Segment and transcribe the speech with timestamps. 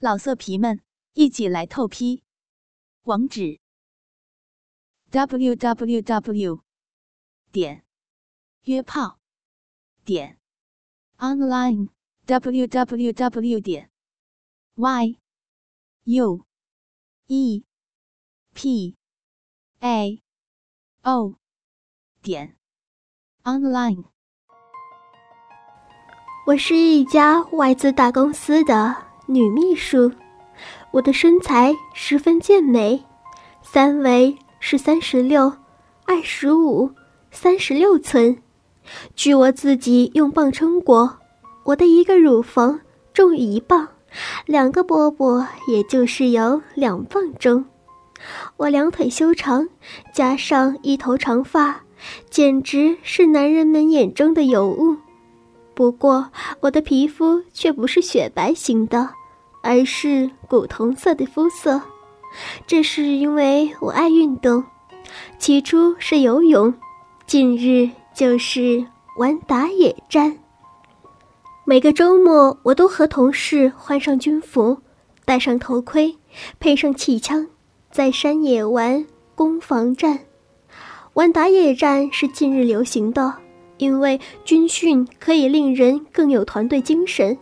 [0.00, 0.80] 老色皮们，
[1.14, 2.22] 一起来透批！
[3.02, 3.58] 网址
[5.10, 6.62] ：w w w
[7.50, 7.84] 点
[8.62, 9.18] 约炮
[10.04, 10.38] 点
[11.16, 11.88] online
[12.26, 13.90] w w w 点
[14.76, 15.18] y
[16.04, 16.46] u
[17.26, 17.64] e
[18.54, 18.96] p
[19.80, 20.22] a
[21.02, 21.34] o
[22.22, 22.56] 点
[23.42, 24.04] online。
[26.46, 29.07] 我是一家外资大公司的。
[29.30, 30.10] 女秘书，
[30.90, 33.04] 我的身材十分健美，
[33.60, 35.52] 三围是三十六、
[36.06, 36.90] 二十五、
[37.30, 38.38] 三十六寸。
[39.14, 41.18] 据我自己用磅称过，
[41.64, 42.80] 我的一个乳房
[43.12, 43.88] 重一磅，
[44.46, 47.66] 两个波波也就是有两磅重。
[48.56, 49.68] 我两腿修长，
[50.10, 51.82] 加上一头长发，
[52.30, 54.96] 简直是男人们眼中的尤物。
[55.74, 59.10] 不过，我的皮肤却不是雪白型的。
[59.62, 61.80] 而是古铜色的肤色，
[62.66, 64.64] 这是因为我爱运动。
[65.38, 66.72] 起初是游泳，
[67.26, 68.84] 近日就是
[69.16, 70.38] 玩打野战。
[71.64, 74.78] 每个周末，我都和同事换上军服，
[75.24, 76.16] 戴上头盔，
[76.58, 77.46] 配上气枪，
[77.90, 80.18] 在山野玩攻防战。
[81.14, 83.34] 玩打野战是近日流行的，
[83.78, 87.36] 因为军训可以令人更有团队精神。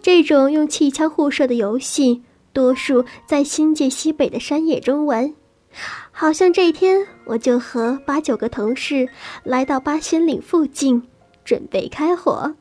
[0.00, 5.34] 这种用气枪互射的游戏，多数在新界西北的山野中玩。
[6.10, 9.08] 好像这天，我就和八九个同事
[9.44, 11.02] 来到八仙岭附近，
[11.44, 12.54] 准备开火。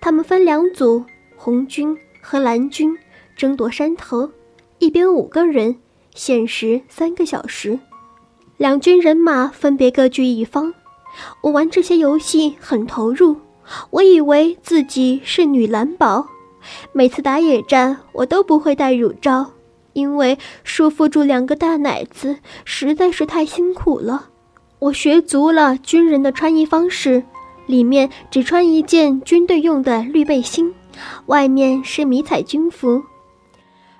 [0.00, 1.04] 他们分两组，
[1.36, 2.96] 红军和蓝军
[3.36, 4.30] 争夺山头，
[4.78, 5.76] 一边五个人，
[6.14, 7.78] 限时三个小时。
[8.56, 10.74] 两军人马分别各据一方。
[11.42, 13.36] 我玩这些游戏很投入。
[13.90, 16.26] 我以为自己是女蓝宝，
[16.92, 19.52] 每次打野战我都不会带乳罩，
[19.92, 24.28] 因为束缚住两个大奶子实在是太辛苦了。
[24.78, 27.22] 我学足了军人的穿衣方式，
[27.66, 30.74] 里面只穿一件军队用的绿背心，
[31.26, 33.02] 外面是迷彩军服。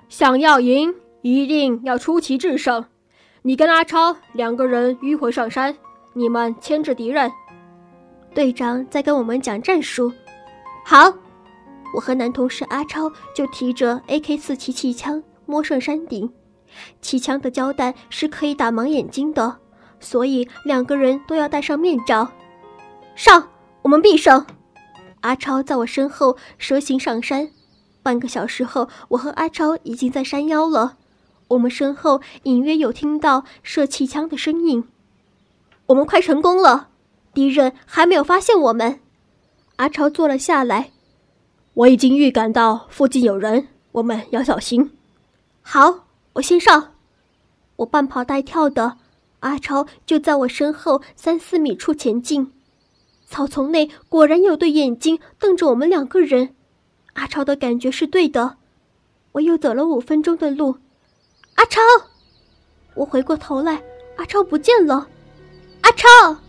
[0.09, 0.93] 想要赢，
[1.23, 2.85] 一定要出奇制胜。
[3.41, 5.75] 你跟阿超两个人迂回上山，
[6.13, 7.31] 你们牵制敌人。
[8.35, 10.11] 队长在跟我们讲战术。
[10.83, 11.11] 好，
[11.95, 16.29] 我和男同事阿超就提着 AK 四七气枪摸上山顶。
[17.01, 19.59] 气枪的胶弹是可以打盲眼睛的，
[20.01, 22.29] 所以两个人都要戴上面罩。
[23.15, 23.47] 上，
[23.83, 24.45] 我们必胜！
[25.21, 27.49] 阿超在我身后蛇形上山。
[28.03, 30.97] 半个小时后，我和阿超已经在山腰了。
[31.47, 34.83] 我们身后隐约有听到射气枪的声音。
[35.85, 36.89] 我们快成功了！
[37.35, 39.01] 敌人还没有发现我们，
[39.75, 40.91] 阿超坐了下来。
[41.73, 44.97] 我已经预感到附近有人，我们要小心。
[45.61, 46.93] 好，我先上。
[47.75, 48.97] 我半跑带跳的，
[49.41, 52.53] 阿超就在我身后三四米处前进。
[53.25, 56.55] 草丛内果然有对眼睛瞪着我们两个人。
[57.15, 58.55] 阿超的感觉是对的。
[59.33, 60.77] 我又走了五分钟的路，
[61.55, 61.81] 阿超，
[62.93, 63.83] 我回过头来，
[64.15, 65.09] 阿超不见了。
[65.81, 66.44] 阿超。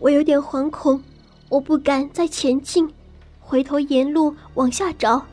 [0.00, 1.02] 我有点惶恐，
[1.50, 2.90] 我不敢再前进，
[3.38, 5.26] 回头沿路往下找。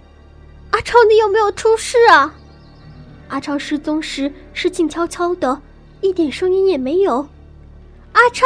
[0.72, 2.36] 阿超，你有没有出事啊？
[3.30, 5.62] 阿超失踪时是静悄悄的，
[6.02, 7.26] 一点声音也没有。
[8.12, 8.46] 阿超，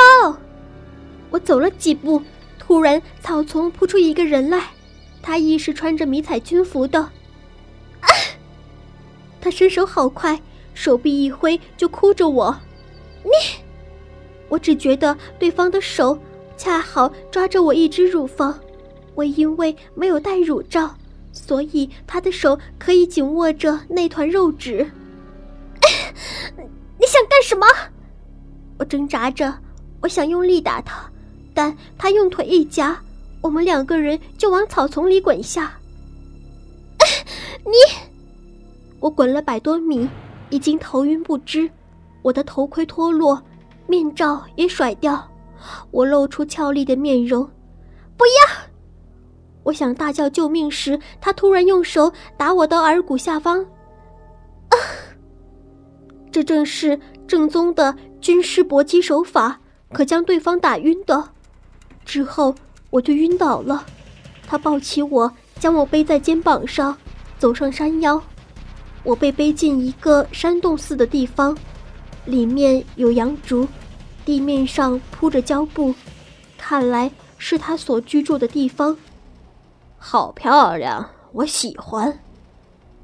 [1.31, 2.21] 我走了几步，
[2.59, 4.69] 突然草丛扑出一个人来，
[5.23, 6.99] 他亦是穿着迷彩军服的。
[6.99, 8.07] 啊！
[9.41, 10.39] 他身手好快，
[10.75, 12.55] 手臂一挥就箍着我。
[13.23, 13.60] 你。
[14.51, 16.19] 我只觉得对方的手
[16.57, 18.59] 恰好抓着我一只乳房，
[19.15, 20.93] 我因为没有戴乳罩，
[21.31, 24.85] 所以他的手可以紧握着那团肉纸。
[26.99, 27.65] 你想干什么？
[28.77, 29.57] 我挣扎着，
[30.01, 31.09] 我想用力打他，
[31.53, 33.01] 但他用腿一夹，
[33.39, 35.79] 我们两个人就往草丛里滚下。
[37.63, 37.71] 你，
[38.99, 40.09] 我滚了百多米，
[40.49, 41.69] 已经头晕不知，
[42.21, 43.41] 我的头盔脱落。
[43.91, 45.29] 面罩也甩掉，
[45.91, 47.43] 我露出俏丽的面容。
[48.15, 48.31] 不要！
[49.63, 53.61] 我想大叫救命时，他突然用手打我的耳骨下方。
[54.69, 54.75] 啊！
[56.31, 56.97] 这正是
[57.27, 59.59] 正宗的军师搏击手法，
[59.91, 61.29] 可将对方打晕的。
[62.05, 62.55] 之后
[62.91, 63.85] 我就晕倒了。
[64.47, 65.29] 他抱起我，
[65.59, 66.97] 将我背在肩膀上，
[67.37, 68.23] 走上山腰。
[69.03, 71.57] 我被背进一个山洞似的地方，
[72.25, 73.67] 里面有羊竹。
[74.25, 75.93] 地面上铺着胶布，
[76.57, 78.95] 看来是他所居住的地方。
[79.97, 82.19] 好漂亮，我喜欢。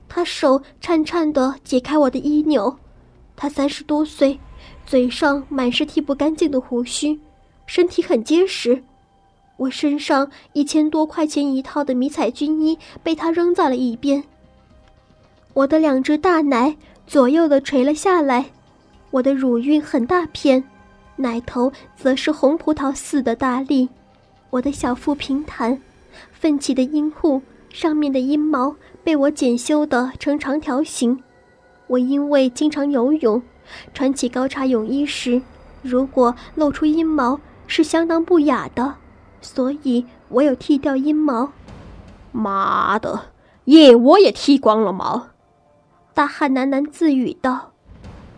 [0.10, 2.78] 他手颤颤地解开我的衣纽。
[3.36, 4.40] 他三十多岁，
[4.86, 7.20] 嘴上满是剃不干净的胡须，
[7.66, 8.84] 身体很结实。
[9.58, 14.24] 我身上一千多块钱一套的迷彩军衣被他扔在了一边。
[15.54, 16.76] 我的两只大奶
[17.06, 18.46] 左右的垂了下来，
[19.12, 20.64] 我的乳晕很大片，
[21.18, 23.90] 奶头则是红葡萄似的大粒。
[24.50, 25.82] 我的小腹平坦，
[26.32, 31.22] 奋起的阴户上面的阴毛被我剪修的成长条形。
[31.88, 33.42] 我因为经常游泳，
[33.94, 35.42] 穿起高叉泳衣时，
[35.82, 38.96] 如果露出阴毛是相当不雅的，
[39.42, 41.52] 所以我有剃掉阴毛。
[42.32, 43.32] 妈的，
[43.66, 45.28] 腋窝也剃光了毛！
[46.14, 47.72] 大汉喃喃自语道：“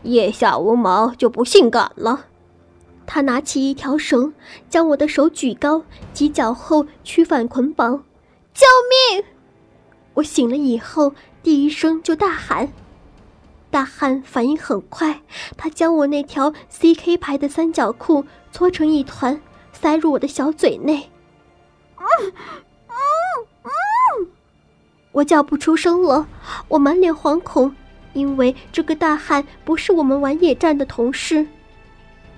[0.03, 2.25] 腋下无毛就不性感了。”
[3.11, 4.31] 他拿起一条绳，
[4.69, 5.83] 将我的手举高，
[6.13, 8.03] 及脚后屈反捆绑。
[8.53, 8.67] 救
[9.17, 9.23] 命！
[10.13, 11.11] 我醒了以后，
[11.41, 12.71] 第一声就大喊。
[13.71, 15.23] 大汉反应很快，
[15.57, 19.41] 他将我那条 CK 牌的三角裤搓成一团，
[19.73, 21.09] 塞入我的小嘴内。
[21.97, 22.05] 嗯
[22.89, 22.93] 嗯
[23.63, 24.27] 嗯！
[25.13, 26.27] 我叫不出声了，
[26.67, 27.75] 我满脸惶恐，
[28.13, 31.47] 因为这个大汉不是我们玩野战的同事。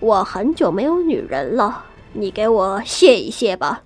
[0.02, 3.84] 我很久没有女人了，你给我谢一谢吧。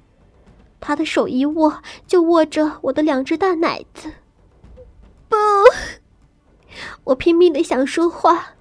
[0.80, 4.10] 他的手一握，就握着我的两只大奶子。
[5.28, 5.36] 不，
[7.04, 8.54] 我拼命的想说话，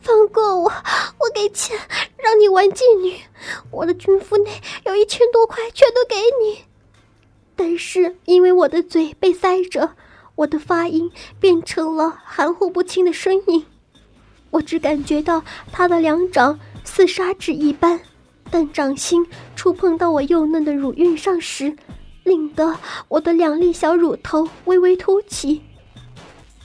[0.00, 0.72] 放过我，
[1.18, 1.78] 我给钱
[2.16, 3.18] 让你玩妓女，
[3.70, 4.50] 我的军服内
[4.86, 6.64] 有一千多块，全都给你。
[7.54, 9.90] 但是因为我的嘴被塞着，
[10.36, 13.66] 我的发音变成了含糊不清的声音。
[14.50, 16.58] 我只感觉到他的两掌。
[16.88, 18.00] 似砂纸一般，
[18.50, 19.24] 但掌心
[19.54, 21.76] 触碰到我幼嫩的乳晕上时，
[22.24, 22.76] 令得
[23.08, 25.62] 我的两粒小乳头微微凸起。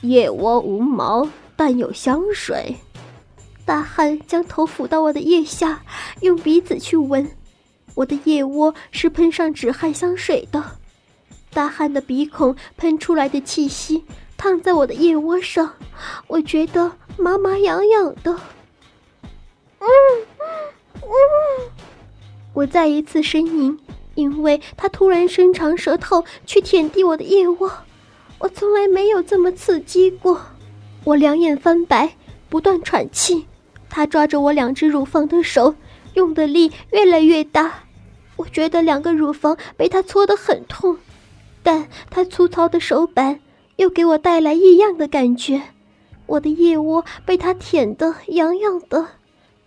[0.02, 2.75] 腋窝无毛，但有香水。
[3.64, 5.84] 大汉将头抚到我的腋下，
[6.22, 7.30] 用鼻子去闻。
[7.94, 10.64] 我的腋窝是喷上止汗香水的。
[11.52, 14.04] 大汉的鼻孔喷出来的气息
[14.36, 15.74] 烫在我的腋窝上，
[16.28, 18.36] 我觉得麻麻痒痒的。
[19.83, 19.88] 嗯
[20.39, 20.45] 嗯
[21.01, 21.71] 嗯！
[22.53, 23.77] 我再一次呻吟，
[24.15, 27.71] 因为他突然伸长舌头去舔舐我的腋窝，
[28.39, 30.41] 我从来没有这么刺激过。
[31.03, 32.15] 我两眼翻白，
[32.50, 33.45] 不断喘气。
[33.89, 35.75] 他抓着我两只乳房的手，
[36.13, 37.83] 用的力越来越大。
[38.38, 40.97] 我觉得两个乳房被他搓得很痛，
[41.62, 43.41] 但他粗糙的手板
[43.75, 45.62] 又给我带来异样的感觉。
[46.25, 49.07] 我的腋窝被他舔得痒痒的。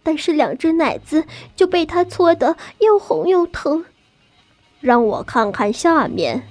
[0.06, 1.24] 但是两只奶子
[1.56, 3.84] 就被他搓得又红又疼，
[4.80, 6.46] 让我看看下面。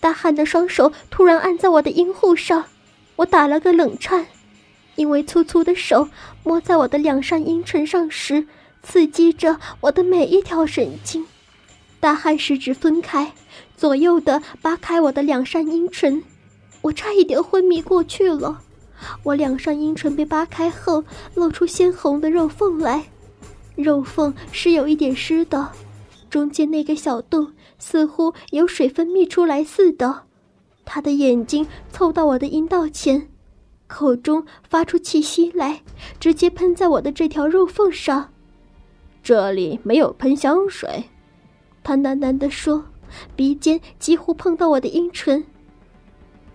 [0.00, 2.66] 大汉的双手突然按在我的阴户上，
[3.16, 4.26] 我打了个冷颤，
[4.96, 6.10] 因为粗粗的手
[6.42, 8.46] 摸在我的两扇阴唇上时，
[8.82, 11.26] 刺激着我的每一条神经。
[12.00, 13.32] 大汉十指分开，
[13.78, 16.22] 左右的扒开我的两扇阴唇，
[16.82, 18.60] 我差一点昏迷过去了。
[19.22, 21.02] 我两上阴唇被扒开后，
[21.34, 23.04] 露出鲜红的肉缝来，
[23.76, 25.70] 肉缝是有一点湿的，
[26.30, 30.22] 中间那个小洞似乎有水分泌出来似的。
[30.84, 33.28] 他的眼睛凑到我的阴道前，
[33.86, 35.80] 口中发出气息来，
[36.20, 38.30] 直接喷在我的这条肉缝上。
[39.22, 41.02] 这里没有喷香水，
[41.82, 42.84] 他喃喃地说，
[43.34, 45.42] 鼻尖几乎碰到我的阴唇。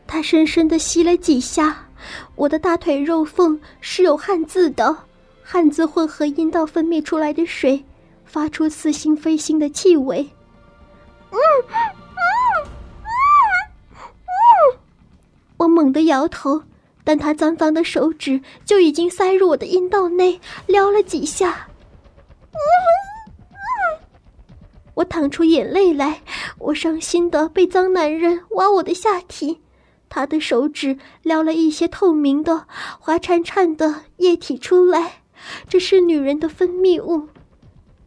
[0.06, 1.89] 他深深地吸了几下。
[2.36, 4.96] 我的大腿肉缝是有汗渍的，
[5.44, 7.84] 汗渍混合阴道分泌出来的水，
[8.26, 10.30] 发出似腥非腥的气味。
[11.32, 11.38] 嗯
[11.68, 11.76] 嗯
[13.04, 13.08] 嗯
[13.94, 14.80] 嗯，
[15.58, 16.64] 我猛地摇头，
[17.04, 21.68] 但他脏脏的手指就已经塞入我的阴道内，撩了几下。
[24.96, 26.22] 我淌出眼泪来，
[26.58, 29.62] 我伤心的被脏男人挖我的下体。
[30.10, 32.66] 他的手指撩了一些透明的、
[33.00, 35.22] 滑潺潺的液体出来，
[35.70, 37.30] 这是女人的分泌物。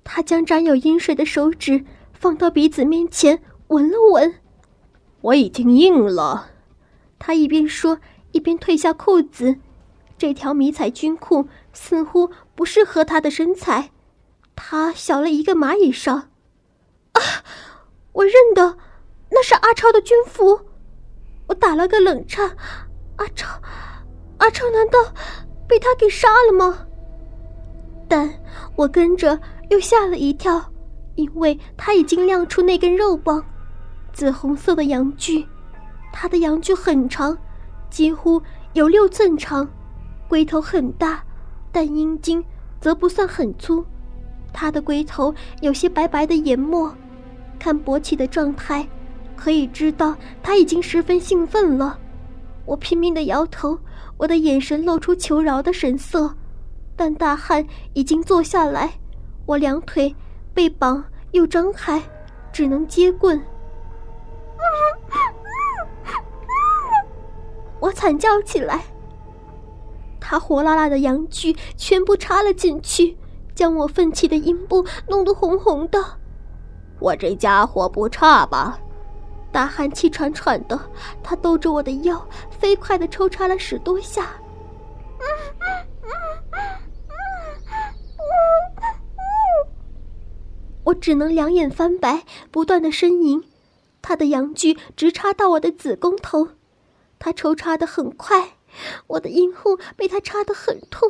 [0.04, 4.34] 他将沾有阴水的手指放到鼻子面前闻了闻，
[5.20, 6.50] 我已经硬了。
[7.18, 8.00] 他一边说
[8.32, 9.56] 一边褪下裤子，
[10.18, 13.92] 这条迷彩军裤似乎不适合他的身材，
[14.56, 16.30] 他小了一个蚂蚁上。
[17.12, 17.20] 啊！
[18.14, 18.76] 我认得，
[19.30, 20.62] 那是阿超的军服。
[21.52, 22.50] 我打了个冷颤，
[23.16, 23.46] 阿超，
[24.38, 24.98] 阿超难道
[25.68, 26.86] 被他给杀了吗？
[28.08, 28.32] 但
[28.74, 30.64] 我跟着又吓了一跳，
[31.14, 33.44] 因为他已经亮出那根肉棒，
[34.14, 35.46] 紫红色的阳具，
[36.10, 37.36] 他的阳具很长，
[37.90, 38.40] 几乎
[38.72, 39.68] 有六寸长，
[40.28, 41.22] 龟头很大，
[41.70, 42.42] 但阴茎
[42.80, 43.84] 则不算很粗。
[44.54, 46.90] 他的龟头有些白白的研沫，
[47.58, 48.88] 看勃起的状态，
[49.42, 51.98] 可以知道他已经十分兴奋了。
[52.64, 53.76] 我拼命的摇头，
[54.16, 56.32] 我的眼神露出求饶的神色，
[56.94, 58.92] 但大汉已经坐下来，
[59.44, 60.14] 我两腿
[60.54, 62.00] 被绑又张开，
[62.52, 63.42] 只能接棍。
[67.80, 68.84] 我惨叫起来，
[70.20, 73.18] 他火辣辣的阳具全部插了进去，
[73.56, 75.98] 将我奋起的阴部弄得红红的。
[77.00, 78.78] 我这家伙不差吧？
[79.52, 80.80] 大汉气喘喘的，
[81.22, 84.34] 他兜着我的腰，飞快的抽插了十多下。
[90.84, 93.44] 我只能两眼翻白，不断的呻吟。
[94.00, 96.48] 他的阳具直插到我的子宫头，
[97.20, 98.56] 他抽插的很快，
[99.06, 101.08] 我的阴户被他插的很痛。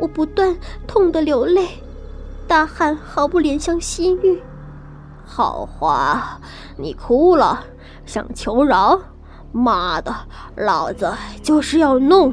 [0.00, 1.68] 我不断痛的流泪，
[2.48, 4.42] 大汉毫不怜香惜玉。
[5.22, 6.40] 好花，
[6.78, 7.62] 你哭了，
[8.06, 8.98] 想求饶？
[9.52, 10.14] 妈的，
[10.56, 11.12] 老子
[11.42, 12.32] 就是要弄！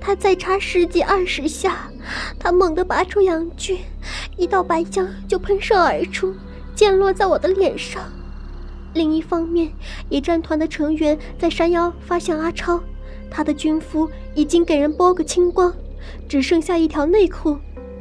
[0.00, 1.88] 他再插十几二十下，
[2.36, 3.78] 他猛地拔出阳具，
[4.36, 6.34] 一道白浆就喷射而出，
[6.74, 8.02] 溅落在我的脸上。
[8.94, 9.72] 另一方面，
[10.08, 12.80] 野战团的成员在山腰发现阿超，
[13.30, 15.72] 他的军服已经给人剥个清光，
[16.28, 17.56] 只剩下一条内裤，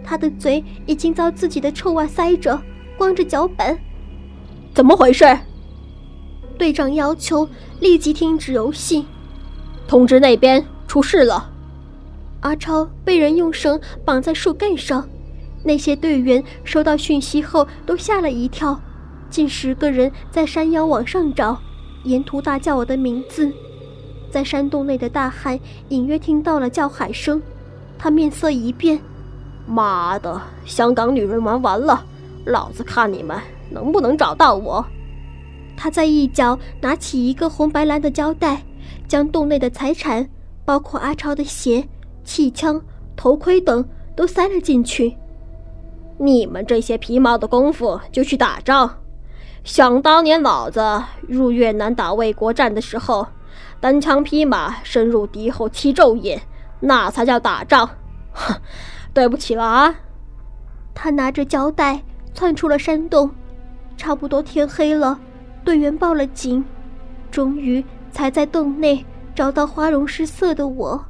[0.09, 2.57] 他的嘴已经遭自己的臭袜塞着，
[2.97, 3.77] 光着脚板。
[4.73, 5.25] 怎么回事？
[6.57, 7.49] 队长要求
[7.81, 9.05] 立即停止游戏，
[9.85, 11.51] 通知那边出事了。
[12.39, 15.05] 阿超被人用绳绑在树干上，
[15.65, 18.79] 那些队员收到讯息后都吓了一跳，
[19.29, 21.59] 近十个人在山腰往上找，
[22.05, 23.51] 沿途大叫我的名字。
[24.31, 25.59] 在山洞内的大汉
[25.89, 27.41] 隐约听到了叫喊声，
[27.97, 28.99] 他面色一变
[29.67, 32.03] ：“妈的，香港女人玩完了，
[32.45, 33.37] 老子看你们
[33.69, 34.83] 能不能找到我！”
[35.77, 38.63] 他在一角拿起一个红白蓝的胶带，
[39.07, 40.27] 将洞内的财产，
[40.65, 41.87] 包括阿超的鞋。
[42.23, 42.81] 气枪、
[43.15, 45.15] 头盔等都塞了进去。
[46.17, 48.89] 你们这些皮毛的功夫就去打仗？
[49.63, 53.25] 想当年老子入越南打卫国战的时候，
[53.79, 56.41] 单枪匹马深入敌后七昼夜，
[56.81, 57.89] 那才叫打仗。
[58.33, 58.53] 哼，
[59.17, 59.95] 对不起了啊！
[60.93, 62.03] 他拿着胶带
[62.35, 63.31] 窜出了山洞。
[63.97, 65.19] 差不多天黑了，
[65.63, 66.63] 队员报了警，
[67.31, 71.03] 终于才在洞内找到花容失色的我。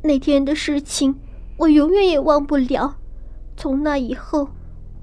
[0.00, 1.12] 那天的事情，
[1.56, 2.94] 我永远也忘不了。
[3.56, 4.48] 从那以后，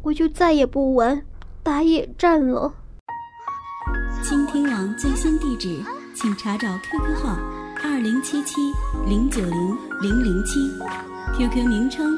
[0.01, 1.21] 我就再也不玩
[1.61, 2.73] 打野战了。
[4.23, 5.83] 倾听网最新地址，
[6.15, 7.37] 请查找 QQ 号
[7.83, 8.61] 二零七七
[9.05, 10.71] 零九零零零七
[11.35, 12.17] ，QQ 名称